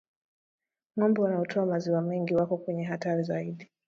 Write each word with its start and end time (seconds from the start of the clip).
Ng'ombe 0.95 1.19
wanaotoa 1.21 1.65
maziwa 1.65 2.01
mengi 2.01 2.35
wako 2.35 2.57
kwenye 2.57 2.83
hatari 2.83 3.23
zaidi 3.23 3.71